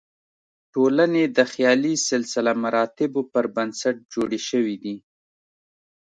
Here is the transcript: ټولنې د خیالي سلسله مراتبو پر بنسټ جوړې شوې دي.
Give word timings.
ټولنې 0.73 1.23
د 1.37 1.39
خیالي 1.51 1.95
سلسله 2.09 2.51
مراتبو 2.63 3.21
پر 3.33 3.45
بنسټ 3.55 3.95
جوړې 4.13 4.39
شوې 4.49 4.75
دي. 4.83 4.95